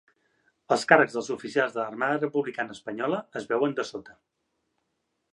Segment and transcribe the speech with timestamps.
[0.75, 4.17] Els càrrecs dels oficials de l'Armada Republicana espanyola es veuen dessota.